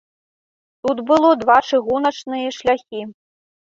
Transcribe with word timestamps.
Тут 0.87 0.97
было 1.13 1.29
два 1.43 1.59
чыгуначныя 1.69 2.59
шляхі. 2.61 3.01